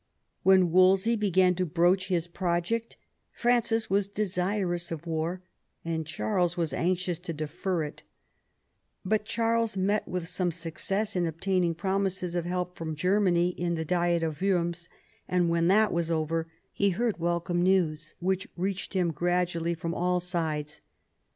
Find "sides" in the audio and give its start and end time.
20.19-20.81